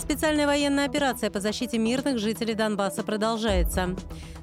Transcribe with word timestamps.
Специальная 0.00 0.46
военная 0.46 0.86
операция 0.86 1.30
по 1.30 1.40
защите 1.40 1.78
мирных 1.78 2.18
жителей 2.18 2.54
Донбасса 2.54 3.04
продолжается. 3.04 3.94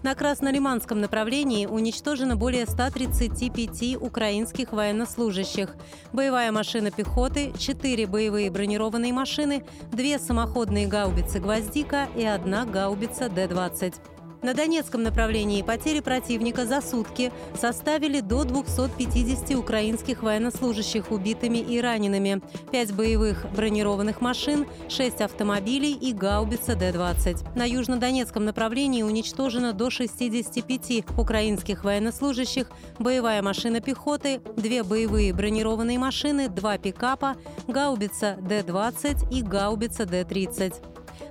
На 0.04 0.14
Краснолиманском 0.14 1.02
направлении 1.02 1.66
уничтожено 1.66 2.38
более 2.38 2.68
135 2.68 4.00
украинских 4.00 4.72
военнослужащих. 4.72 5.76
Боевая 6.14 6.52
машина 6.52 6.92
пехоты, 6.92 7.54
4 7.58 8.06
боевые 8.06 8.52
бронированные 8.52 9.12
машины, 9.12 9.66
2 9.92 10.20
самоходные 10.20 10.86
гаубицы 10.88 11.40
«Гвоздика» 11.40 12.08
и 12.16 12.24
одна 12.24 12.66
гаубица 12.66 13.28
Д-20. 13.28 13.96
На 14.44 14.54
Донецком 14.54 15.02
направлении 15.02 15.64
потери 15.64 16.00
противника 16.00 16.66
за 16.66 16.82
сутки 16.82 17.32
составили 17.60 18.20
до 18.20 18.44
250 18.44 19.56
украинских 19.56 20.22
военнослужащих 20.22 21.12
убитыми 21.12 21.58
и 21.58 21.82
ранеными, 21.82 22.42
5 22.72 22.94
боевых 22.94 23.46
бронированных 23.56 24.22
машин, 24.22 24.68
6 24.90 25.22
автомобилей 25.22 25.94
и 25.94 26.14
гаубица 26.14 26.76
Д-20. 26.76 27.58
На 27.58 27.66
южнодонецком 27.66 28.46
направлении 28.46 29.02
уничтожено 29.02 29.74
до 29.74 29.90
65 29.90 31.04
украинских 31.18 31.84
военнослужащих, 31.84 32.70
боевая 33.00 33.42
машина 33.42 33.82
пехоты, 33.82 34.40
2 34.56 34.84
боевые 34.84 35.34
бронированные 35.34 35.98
машины, 35.98 36.48
2 36.48 36.78
пикапа, 36.78 37.38
гаубица 37.68 38.38
Д-20 38.42 39.34
и 39.34 39.42
гаубица 39.42 40.06
Д-30. 40.06 40.76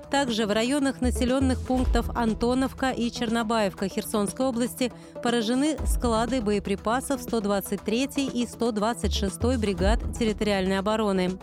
Также 0.09 0.45
в 0.45 0.51
районах 0.51 1.01
населенных 1.01 1.59
пунктов 1.59 2.09
Антоновка 2.15 2.91
и 2.91 3.11
Чернобаевка 3.11 3.89
Херсонской 3.89 4.45
области 4.45 4.91
поражены 5.21 5.77
склады 5.85 6.41
боеприпасов 6.41 7.21
123 7.21 8.29
и 8.33 8.47
126 8.47 9.57
бригад 9.57 9.99
территориальной 10.17 10.79
обороны. 10.79 11.37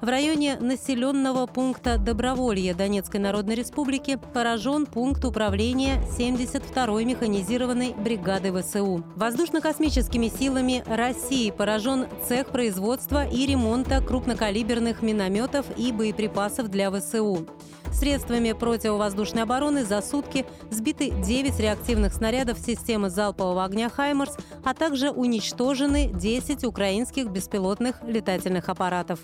В 0.00 0.08
районе 0.08 0.58
населенного 0.60 1.46
пункта 1.46 1.96
Доброволье 1.96 2.74
Донецкой 2.74 3.20
Народной 3.20 3.54
Республики 3.54 4.18
поражен 4.34 4.84
пункт 4.84 5.24
управления 5.24 6.02
72-й 6.18 7.04
механизированной 7.06 7.94
бригады 7.94 8.52
ВСУ. 8.52 9.02
Воздушно-космическими 9.16 10.28
силами 10.28 10.84
России 10.86 11.50
поражен 11.50 12.06
цех 12.28 12.48
производства 12.48 13.26
и 13.26 13.46
ремонта 13.46 14.02
крупнокалиберных 14.02 15.00
минометов 15.00 15.64
и 15.78 15.90
боеприпасов 15.90 16.68
для 16.68 16.90
ВСУ. 16.90 17.46
Средствами 17.94 18.52
противовоздушной 18.52 19.44
обороны 19.44 19.84
за 19.84 20.02
сутки 20.02 20.44
сбиты 20.70 21.10
9 21.10 21.60
реактивных 21.60 22.12
снарядов 22.12 22.58
системы 22.58 23.08
залпового 23.08 23.64
огня 23.64 23.88
«Хаймарс», 23.88 24.36
а 24.64 24.74
также 24.74 25.10
уничтожены 25.10 26.10
10 26.12 26.64
украинских 26.64 27.28
беспилотных 27.28 28.02
летательных 28.02 28.68
аппаратов. 28.68 29.20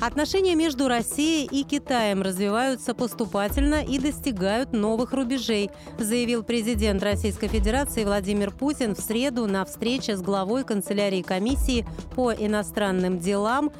Отношения 0.00 0.54
между 0.54 0.88
Россией 0.88 1.48
и 1.50 1.62
Китаем 1.64 2.20
развиваются 2.20 2.94
поступательно 2.94 3.82
и 3.82 3.98
достигают 3.98 4.72
новых 4.72 5.12
рубежей, 5.12 5.70
заявил 5.98 6.42
президент 6.42 7.02
Российской 7.02 7.48
Федерации 7.48 8.04
Владимир 8.04 8.50
Путин 8.50 8.94
в 8.94 9.00
среду 9.00 9.46
на 9.46 9.64
встрече 9.64 10.16
с 10.16 10.20
главой 10.20 10.64
канцелярии 10.64 11.22
комиссии 11.22 11.86
по 12.14 12.32
иностранным 12.32 13.18
делам 13.18 13.72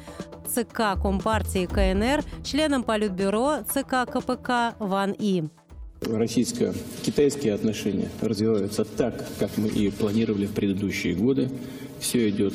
ЦК 0.47 0.99
Компартии 1.01 1.65
КНР, 1.65 2.23
членом 2.43 2.83
Политбюро 2.83 3.57
ЦК 3.69 4.09
КПК 4.11 4.75
Ван 4.79 5.13
И. 5.17 5.43
Российско-китайские 6.01 7.53
отношения 7.53 8.09
развиваются 8.21 8.85
так, 8.85 9.25
как 9.39 9.57
мы 9.57 9.67
и 9.67 9.89
планировали 9.89 10.45
в 10.45 10.53
предыдущие 10.53 11.15
годы. 11.15 11.49
Все 11.99 12.29
идет 12.29 12.53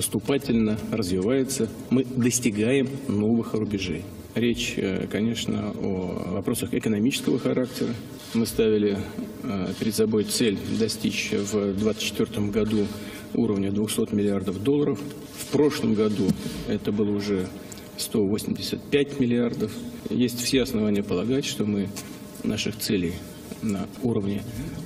поступательно, 0.00 0.78
развивается. 0.90 1.68
Мы 1.90 2.04
достигаем 2.04 2.88
новых 3.06 3.52
рубежей. 3.52 4.02
Речь, 4.34 4.72
э, 4.78 5.06
конечно, 5.12 5.72
о 5.72 6.32
вопросах 6.36 6.72
экономического 6.72 7.38
характера. 7.38 7.90
Мы 8.32 8.46
ставили 8.46 8.96
э, 9.42 9.74
перед 9.78 9.94
собой 9.94 10.24
цель 10.24 10.58
достичь 10.78 11.32
в 11.32 11.74
2024 11.80 12.46
году 12.46 12.86
уровня 13.34 13.70
200 13.70 14.14
миллиардов 14.14 14.62
долларов. 14.62 14.98
В 15.38 15.46
прошлом 15.48 15.92
году 15.92 16.28
это 16.66 16.92
было 16.92 17.10
уже 17.10 17.46
185 17.98 19.20
миллиардов. 19.20 19.70
Есть 20.08 20.40
все 20.40 20.62
основания 20.62 21.02
полагать, 21.02 21.44
что 21.44 21.66
мы 21.66 21.90
наших 22.42 22.78
целей 22.78 23.12
на 23.62 23.86
уровне 24.02 24.42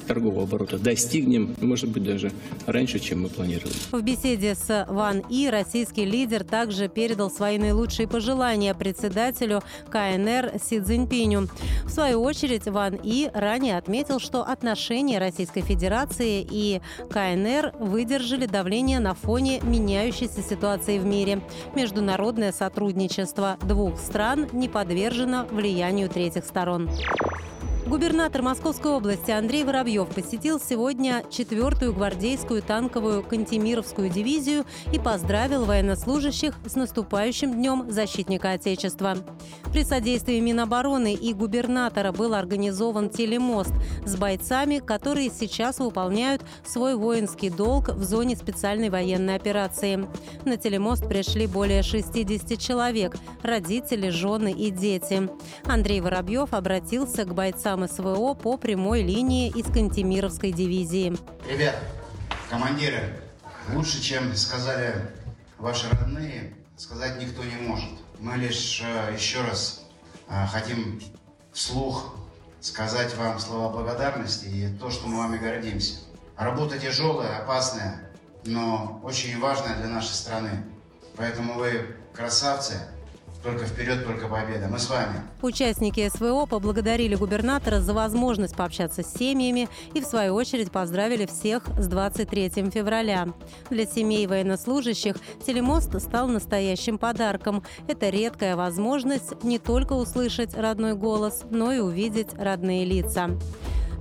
торгового 0.07 0.45
оборота 0.45 0.79
достигнем, 0.79 1.55
может 1.61 1.91
быть, 1.91 2.05
даже 2.05 2.33
раньше, 2.67 2.99
чем 2.99 3.23
мы 3.23 3.29
планировали. 3.29 3.75
В 3.91 4.03
беседе 4.03 4.55
с 4.55 4.87
Ван 4.89 5.23
И 5.31 5.49
российский 5.49 6.05
лидер 6.05 6.45
также 6.45 6.89
передал 6.89 7.31
свои 7.31 7.59
наилучшие 7.59 8.07
пожелания 8.07 8.75
председателю 8.75 9.63
КНР 9.91 10.53
Си 10.63 10.81
Цзиньпиню. 10.81 11.49
В 11.85 11.91
свою 11.91 12.23
очередь, 12.23 12.67
Ван 12.67 12.99
И 13.03 13.31
ранее 13.33 13.79
отметил, 13.79 14.19
что 14.19 14.43
отношения 14.43 15.19
Российской 15.19 15.63
Федерации 15.63 16.47
и 16.49 16.81
КНР 17.11 17.73
выдержали 17.79 18.47
давление 18.47 19.01
на 19.01 19.15
фоне 19.15 19.61
меняющейся 19.63 20.43
ситуации 20.43 20.99
в 20.99 21.05
мире. 21.05 21.41
Международное 21.75 22.53
сотрудничество 22.53 23.57
двух 23.67 23.99
стран 23.99 24.49
не 24.53 24.69
подвержено 24.69 25.47
влиянию 25.51 26.09
третьих 26.09 26.45
сторон. 26.45 26.91
Губернатор 27.87 28.41
Московской 28.41 28.93
области 28.93 29.31
Андрей 29.31 29.63
Воробьев 29.63 30.09
посетил 30.09 30.59
сегодня 30.59 31.23
4-ю 31.29 31.93
гвардейскую 31.93 32.63
танковую 32.63 33.23
Кантемировскую 33.23 34.09
дивизию 34.09 34.65
и 34.91 34.99
поздравил 34.99 35.67
военнослужащих 35.67 36.55
с 36.65 36.77
наступающим 36.77 37.53
Днем 37.53 37.91
защитника 37.91 38.53
Отечества. 38.53 39.19
При 39.71 39.85
содействии 39.85 40.41
Минобороны 40.41 41.13
и 41.13 41.35
губернатора 41.35 42.11
был 42.13 42.33
организован 42.33 43.11
телемост 43.11 43.75
с 44.07 44.17
бойцами, 44.17 44.79
которые 44.79 45.31
сейчас 45.31 45.79
выполняют 45.79 46.43
свой 46.65 46.95
воинский 46.95 47.51
долг 47.51 47.91
в 47.91 48.03
зоне 48.03 48.35
специальной 48.35 48.89
военной 48.89 49.37
операции. 49.37 50.09
На 50.47 50.57
телемост 50.57 51.07
пришли 51.07 51.47
более 51.47 51.83
60 51.83 52.59
человек– 52.59 53.17
родители, 53.43 54.09
жены 54.09 54.53
и 54.53 54.71
дети. 54.71 55.29
Андрей 55.67 56.01
Воробьев 56.01 56.55
обратился 56.55 57.25
к 57.25 57.35
бойцам 57.35 57.74
бойцам 57.77 57.89
СВО 57.89 58.35
по 58.35 58.57
прямой 58.57 59.03
линии 59.03 59.49
из 59.49 59.67
Кантемировской 59.67 60.53
дивизии. 60.53 61.17
Ребят, 61.49 61.77
командиры, 62.49 63.21
лучше, 63.73 64.01
чем 64.03 64.35
сказали 64.37 64.95
ваши 65.59 65.89
родные, 65.91 66.55
сказать 66.77 67.21
никто 67.21 67.43
не 67.43 67.57
может. 67.67 67.91
Мы 68.21 68.37
лишь 68.37 68.83
э, 68.85 69.15
еще 69.15 69.41
раз 69.43 69.85
э, 70.29 70.47
хотим 70.47 71.01
вслух 71.53 72.15
сказать 72.61 73.15
вам 73.17 73.39
слова 73.39 73.71
благодарности 73.71 74.47
и 74.47 74.69
то, 74.79 74.91
что 74.91 75.07
мы 75.07 75.19
вами 75.19 75.39
гордимся. 75.39 76.01
Работа 76.37 76.79
тяжелая, 76.79 77.43
опасная, 77.43 78.11
но 78.45 79.01
очень 79.03 79.39
важная 79.39 79.77
для 79.77 79.89
нашей 79.89 80.15
страны. 80.15 80.65
Поэтому 81.17 81.55
вы 81.55 81.97
красавцы, 82.13 82.75
только 83.45 83.67
вперед, 83.67 84.05
только 84.05 84.27
победа. 84.27 84.69
Мы 84.69 84.79
с 84.79 84.89
вами. 84.89 85.21
Участники 85.43 86.09
СВО 86.09 86.47
поблагодарили 86.47 87.15
губернатора 87.15 87.81
за 87.81 87.93
возможность 87.93 88.57
пообщаться 88.57 89.03
с 89.03 89.13
семьями 89.13 89.69
и, 89.93 90.01
в 90.01 90.07
свою 90.07 90.35
очередь, 90.35 90.73
поздравили 90.73 91.27
всех 91.27 91.65
с 91.79 91.87
23 91.87 92.71
февраля. 92.71 93.29
Для 93.71 93.87
семей 93.87 94.27
военнослужащих 94.27 95.17
телемост 95.47 96.01
стал 96.01 96.29
настоящим 96.29 96.97
подарком. 96.97 97.63
Это 97.87 98.09
редкая 98.09 98.57
возможность 98.57 99.45
не 99.45 99.59
только 99.59 99.93
услышать 99.93 100.55
родной 100.55 100.95
голос, 100.95 101.43
но 101.51 101.73
и 101.73 101.81
увидеть 101.81 102.29
родные 102.39 102.87
лица. 102.87 103.31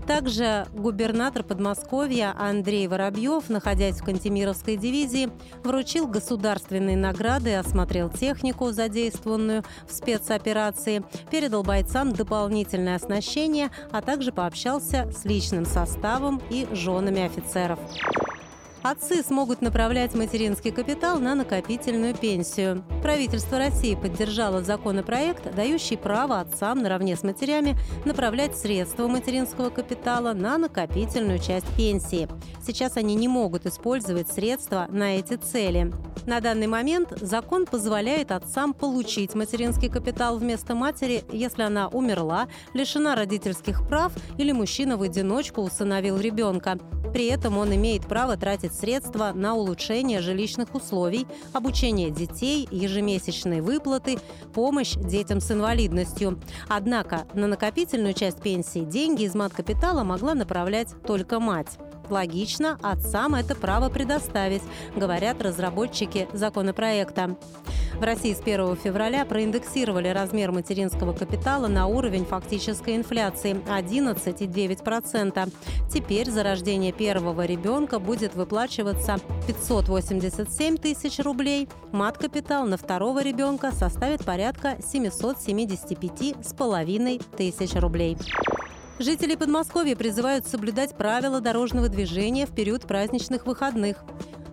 Также 0.07 0.67
губернатор 0.73 1.43
Подмосковья 1.43 2.35
Андрей 2.37 2.87
Воробьев, 2.87 3.49
находясь 3.49 4.01
в 4.01 4.03
Кантемировской 4.03 4.75
дивизии, 4.75 5.29
вручил 5.63 6.07
государственные 6.07 6.97
награды, 6.97 7.55
осмотрел 7.55 8.09
технику, 8.09 8.71
задействованную 8.71 9.63
в 9.87 9.93
спецоперации, 9.93 11.03
передал 11.31 11.63
бойцам 11.63 12.11
дополнительное 12.13 12.95
оснащение, 12.95 13.69
а 13.91 14.01
также 14.01 14.31
пообщался 14.31 15.09
с 15.11 15.25
личным 15.25 15.65
составом 15.65 16.41
и 16.49 16.67
женами 16.73 17.23
офицеров. 17.23 17.79
Отцы 18.83 19.23
смогут 19.23 19.61
направлять 19.61 20.13
материнский 20.13 20.69
капитал 20.69 21.17
на 21.17 21.35
накопительную 21.35 22.13
пенсию. 22.13 22.83
Правительство 23.01 23.57
России 23.57 23.95
поддержало 23.95 24.61
законопроект, 24.61 25.55
дающий 25.55 25.95
право 25.95 26.41
отцам 26.41 26.79
наравне 26.83 27.15
с 27.15 27.23
матерями 27.23 27.77
направлять 28.03 28.57
средства 28.57 29.07
материнского 29.07 29.69
капитала 29.69 30.33
на 30.33 30.57
накопительную 30.57 31.39
часть 31.39 31.73
пенсии. 31.77 32.27
Сейчас 32.61 32.97
они 32.97 33.15
не 33.15 33.29
могут 33.29 33.65
использовать 33.65 34.27
средства 34.27 34.87
на 34.89 35.17
эти 35.17 35.35
цели. 35.37 35.93
На 36.25 36.41
данный 36.41 36.67
момент 36.67 37.13
закон 37.21 37.65
позволяет 37.65 38.33
отцам 38.33 38.73
получить 38.73 39.33
материнский 39.33 39.89
капитал 39.89 40.37
вместо 40.37 40.75
матери, 40.75 41.23
если 41.31 41.63
она 41.63 41.87
умерла, 41.87 42.49
лишена 42.73 43.15
родительских 43.15 43.87
прав 43.87 44.11
или 44.37 44.51
мужчина 44.51 44.97
в 44.97 45.03
одиночку 45.03 45.61
усыновил 45.61 46.17
ребенка. 46.17 46.77
При 47.13 47.27
этом 47.27 47.57
он 47.59 47.73
имеет 47.75 48.07
право 48.07 48.35
тратить 48.35 48.73
средства 48.73 49.31
на 49.33 49.53
улучшение 49.53 50.19
жилищных 50.19 50.73
условий, 50.73 51.27
обучение 51.53 52.09
детей, 52.09 52.67
ежемесячные 52.71 53.61
выплаты, 53.61 54.17
помощь 54.53 54.95
детям 54.95 55.39
с 55.39 55.51
инвалидностью. 55.51 56.39
Однако 56.67 57.25
на 57.35 57.47
накопительную 57.47 58.13
часть 58.15 58.41
пенсии 58.41 58.79
деньги 58.79 59.23
из 59.23 59.35
мат-капитала 59.35 60.03
могла 60.03 60.33
направлять 60.33 60.89
только 61.05 61.39
мать. 61.39 61.77
Логично 62.09 62.79
отцам 62.81 63.35
это 63.35 63.55
право 63.55 63.89
предоставить, 63.89 64.63
говорят 64.95 65.41
разработчики 65.41 66.27
законопроекта. 66.33 67.37
В 68.03 68.05
России 68.05 68.33
с 68.33 68.41
1 68.41 68.75
февраля 68.75 69.23
проиндексировали 69.23 70.09
размер 70.09 70.51
материнского 70.51 71.13
капитала 71.13 71.67
на 71.67 71.87
уровень 71.87 72.25
фактической 72.25 72.97
инфляции 72.97 73.53
11,9%. 73.53 75.49
Теперь 75.89 76.29
за 76.29 76.43
рождение 76.43 76.91
первого 76.91 77.45
ребенка 77.45 77.99
будет 77.99 78.35
выплачиваться 78.35 79.19
587 79.47 80.75
тысяч 80.75 81.19
рублей. 81.19 81.69
Мат-капитал 81.93 82.67
на 82.67 82.75
второго 82.75 83.23
ребенка 83.23 83.71
составит 83.71 84.25
порядка 84.25 84.75
775,5 84.79 87.23
тысяч 87.37 87.73
рублей. 87.75 88.17
Жители 88.99 89.35
Подмосковья 89.35 89.95
призывают 89.95 90.45
соблюдать 90.45 90.97
правила 90.97 91.39
дорожного 91.39 91.87
движения 91.87 92.47
в 92.47 92.53
период 92.53 92.85
праздничных 92.85 93.45
выходных. 93.45 94.03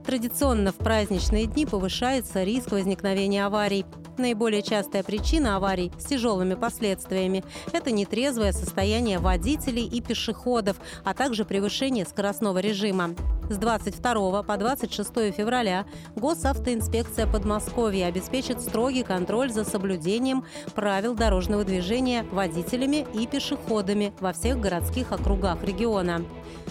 Традиционно 0.04 0.72
в 0.72 0.76
праздничные 0.76 1.46
дни 1.46 1.66
повышается 1.66 2.42
риск 2.42 2.72
возникновения 2.72 3.44
аварий. 3.44 3.84
Наиболее 4.16 4.62
частая 4.62 5.02
причина 5.02 5.56
аварий 5.56 5.92
с 5.98 6.04
тяжелыми 6.04 6.54
последствиями– 6.54 7.44
это 7.72 7.90
нетрезвое 7.90 8.52
состояние 8.52 9.18
водителей 9.18 9.86
и 9.86 10.00
пешеходов, 10.00 10.76
а 11.04 11.14
также 11.14 11.44
превышение 11.44 12.04
скоростного 12.04 12.58
режима. 12.58 13.14
С 13.50 13.56
22 13.56 14.42
по 14.42 14.56
26 14.56 15.34
февраля 15.34 15.84
Госавтоинспекция 16.16 17.26
Подмосковья 17.26 18.06
обеспечит 18.06 18.60
строгий 18.60 19.02
контроль 19.02 19.50
за 19.50 19.64
соблюдением 19.64 20.44
правил 20.74 21.14
дорожного 21.14 21.64
движения 21.64 22.24
водителями 22.30 23.06
и 23.12 23.26
пешеходами 23.26 24.12
во 24.20 24.32
всех 24.32 24.60
городских 24.60 25.12
округах 25.12 25.64
региона. 25.64 26.24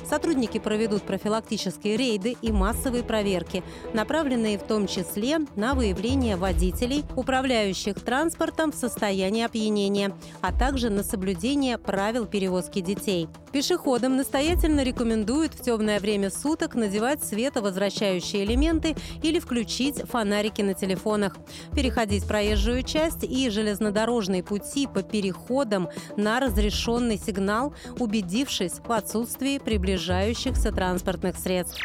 Сотрудники 0.09 0.57
проведут 0.57 1.03
профилактические 1.03 1.95
рейды 1.95 2.35
и 2.41 2.51
массовые 2.51 3.03
проверки, 3.03 3.63
направленные 3.93 4.57
в 4.57 4.63
том 4.63 4.87
числе 4.87 5.37
на 5.55 5.75
выявление 5.75 6.35
водителей, 6.35 7.05
управляющих 7.15 7.99
транспортом 7.99 8.71
в 8.71 8.75
состоянии 8.75 9.43
опьянения, 9.43 10.11
а 10.41 10.51
также 10.51 10.89
на 10.89 11.03
соблюдение 11.03 11.77
правил 11.77 12.25
перевозки 12.25 12.81
детей. 12.81 13.27
Пешеходам 13.51 14.15
настоятельно 14.15 14.83
рекомендуют 14.83 15.53
в 15.53 15.61
темное 15.61 15.99
время 15.99 16.29
суток 16.29 16.75
надевать 16.75 17.23
световозвращающие 17.23 18.45
элементы 18.45 18.95
или 19.23 19.39
включить 19.39 19.97
фонарики 20.07 20.61
на 20.61 20.73
телефонах, 20.73 21.37
переходить 21.75 22.27
проезжую 22.27 22.83
часть 22.83 23.23
и 23.23 23.49
железнодорожные 23.49 24.43
пути 24.43 24.87
по 24.87 25.03
переходам 25.03 25.89
на 26.15 26.39
разрешенный 26.39 27.17
сигнал, 27.17 27.73
убедившись 27.99 28.79
в 28.85 28.91
отсутствии 28.91 29.57
приближающихся 29.99 30.71
транспортных 30.71 31.35
средств. 31.37 31.83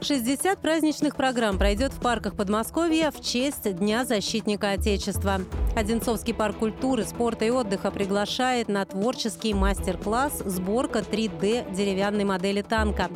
60 0.00 0.58
праздничных 0.58 1.16
программ 1.16 1.58
пройдет 1.58 1.92
в 1.92 2.00
парках 2.00 2.34
Подмосковья 2.34 3.10
в 3.10 3.22
честь 3.22 3.70
Дня 3.76 4.04
защитника 4.04 4.70
Отечества. 4.70 5.40
Одинцовский 5.76 6.34
парк 6.34 6.56
культуры, 6.58 7.04
спорта 7.04 7.44
и 7.44 7.50
отдыха 7.50 7.90
приглашает 7.90 8.68
на 8.68 8.84
творческий 8.86 9.54
мастер-класс 9.54 10.42
«Сборка 10.46 11.00
3D 11.00 11.74
деревянной 11.74 12.24
модели 12.24 12.62
танка». 12.62 13.10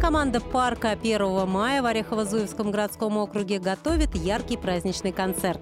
Команда 0.00 0.40
парка 0.40 0.90
1 0.90 1.46
мая 1.48 1.82
в 1.82 1.86
Орехово-Зуевском 1.86 2.70
городском 2.70 3.16
округе 3.18 3.58
готовит 3.58 4.14
яркий 4.14 4.56
праздничный 4.56 5.12
концерт. 5.12 5.60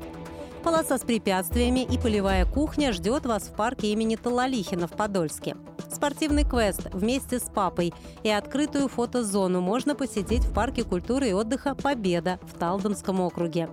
Полоса 0.62 0.98
с 0.98 1.02
препятствиями 1.02 1.80
и 1.80 1.98
полевая 1.98 2.44
кухня 2.44 2.92
ждет 2.92 3.26
вас 3.26 3.44
в 3.44 3.54
парке 3.54 3.92
имени 3.92 4.16
Талалихина 4.16 4.86
в 4.86 4.92
Подольске. 4.92 5.56
Спортивный 5.90 6.44
квест 6.44 6.88
вместе 6.92 7.38
с 7.38 7.44
папой 7.44 7.94
и 8.22 8.28
открытую 8.28 8.88
фотозону 8.88 9.60
можно 9.60 9.94
посетить 9.94 10.44
в 10.44 10.52
парке 10.52 10.84
культуры 10.84 11.30
и 11.30 11.32
отдыха 11.32 11.74
«Победа» 11.74 12.38
в 12.42 12.58
Талдомском 12.58 13.20
округе. 13.20 13.68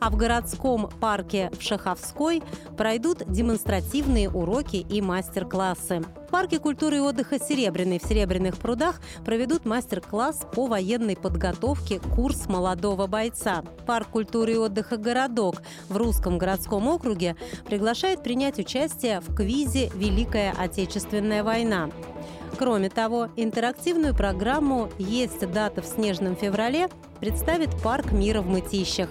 А 0.00 0.10
в 0.10 0.16
городском 0.16 0.88
парке 1.00 1.50
в 1.58 1.62
Шаховской 1.62 2.42
пройдут 2.76 3.22
демонстративные 3.26 4.28
уроки 4.30 4.76
и 4.76 5.00
мастер-классы. 5.00 6.00
В 6.00 6.30
парке 6.32 6.58
культуры 6.58 6.96
и 6.96 7.00
отдыха 7.00 7.38
«Серебряный» 7.38 7.98
в 7.98 8.04
Серебряных 8.04 8.56
прудах 8.56 9.00
проведут 9.24 9.66
мастер-класс 9.66 10.46
по 10.54 10.66
военной 10.66 11.16
подготовке 11.16 12.00
«Курс 12.00 12.48
молодого 12.48 13.06
бойца». 13.06 13.62
Парк 13.86 14.08
культуры 14.08 14.54
и 14.54 14.56
отдыха 14.56 14.96
«Городок» 14.96 15.56
в 15.88 15.96
Русском 15.96 16.38
городском 16.38 16.88
округе 16.88 17.36
приглашает 17.66 18.22
принять 18.22 18.58
участие 18.58 19.20
в 19.20 19.34
квизе 19.34 19.90
«Великая 19.94 20.54
Отечественная 20.58 21.44
война». 21.44 21.90
Кроме 22.58 22.90
того, 22.90 23.28
интерактивную 23.36 24.14
программу 24.14 24.88
«Есть 24.98 25.50
дата 25.50 25.82
в 25.82 25.86
снежном 25.86 26.36
феврале» 26.36 26.88
представит 27.20 27.70
парк 27.82 28.12
мира 28.12 28.40
в 28.40 28.46
Мытищах 28.46 29.08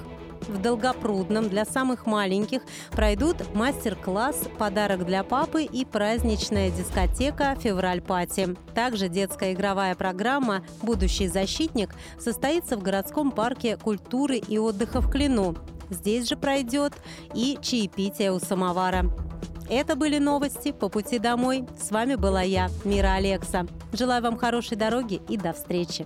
в 0.48 0.62
Долгопрудном 0.62 1.50
для 1.50 1.66
самых 1.66 2.06
маленьких 2.06 2.62
пройдут 2.92 3.54
мастер-класс 3.54 4.50
«Подарок 4.58 5.06
для 5.06 5.24
папы» 5.24 5.64
и 5.64 5.86
праздничная 5.86 6.70
дискотека 6.70 7.56
«Февраль-пати». 7.56 8.56
Также 8.74 9.10
детская 9.10 9.54
игровая 9.54 9.96
программа 9.96 10.64
«Будущий 10.82 11.28
защитник» 11.28 11.96
состоится 12.20 12.78
в 12.78 12.84
городском 12.84 13.32
парке 13.32 13.78
культуры 13.78 14.38
и 14.38 14.58
отдыха 14.58 15.02
в 15.02 15.10
Клину. 15.10 15.56
Здесь 15.90 16.30
же 16.30 16.38
пройдет 16.38 16.94
и 17.34 17.58
чаепитие 17.62 18.32
у 18.32 18.40
самовара. 18.40 19.06
Это 19.70 19.96
были 19.96 20.18
новости 20.18 20.72
по 20.72 20.90
пути 20.90 21.18
домой. 21.18 21.66
С 21.82 21.92
вами 21.92 22.16
была 22.16 22.42
я, 22.42 22.70
Мира 22.84 23.14
Алекса. 23.14 23.66
Желаю 23.94 24.22
вам 24.22 24.38
хорошей 24.38 24.76
дороги 24.76 25.22
и 25.30 25.38
до 25.38 25.54
встречи. 25.54 26.06